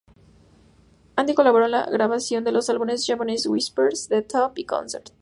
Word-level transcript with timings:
Andy 1.15 1.35
colaboró 1.35 1.65
en 1.65 1.71
la 1.73 1.85
grabación 1.85 2.43
de 2.43 2.51
los 2.51 2.71
álbumes 2.71 3.05
"Japanese 3.05 3.47
Whispers", 3.47 4.07
"The 4.07 4.23
Top", 4.23 4.57
y 4.57 4.65
"Concert". 4.65 5.09